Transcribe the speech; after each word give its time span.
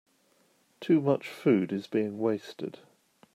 Too 0.79 0.99
much 0.99 1.27
food 1.29 1.71
is 1.71 1.85
being 1.85 2.17
wasted. 2.17 2.79